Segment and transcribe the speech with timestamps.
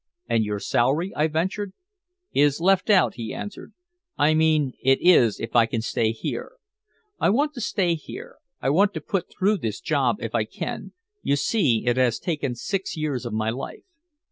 [0.27, 1.73] "And your salary?" I ventured.
[2.33, 3.71] "Is left out," he answered.
[4.17, 6.53] "I mean it is if I stay here.
[7.19, 10.93] I want to stay here, I want to put through this job if I can,
[11.21, 13.83] you see it has taken six years of my life.